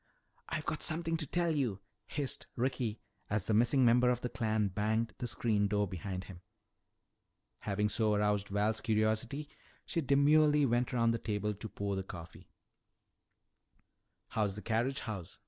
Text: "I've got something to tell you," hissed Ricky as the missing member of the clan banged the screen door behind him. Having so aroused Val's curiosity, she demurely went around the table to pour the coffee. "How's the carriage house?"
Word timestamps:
"I've 0.49 0.65
got 0.65 0.81
something 0.81 1.15
to 1.17 1.27
tell 1.27 1.55
you," 1.55 1.79
hissed 2.07 2.47
Ricky 2.55 2.99
as 3.29 3.45
the 3.45 3.53
missing 3.53 3.85
member 3.85 4.09
of 4.09 4.21
the 4.21 4.29
clan 4.29 4.69
banged 4.69 5.13
the 5.19 5.27
screen 5.27 5.67
door 5.67 5.87
behind 5.87 6.23
him. 6.23 6.41
Having 7.59 7.89
so 7.89 8.15
aroused 8.15 8.47
Val's 8.49 8.81
curiosity, 8.81 9.47
she 9.85 10.01
demurely 10.01 10.65
went 10.65 10.91
around 10.91 11.11
the 11.11 11.19
table 11.19 11.53
to 11.53 11.69
pour 11.69 11.95
the 11.95 12.01
coffee. 12.01 12.49
"How's 14.29 14.55
the 14.55 14.63
carriage 14.63 15.01
house?" 15.01 15.37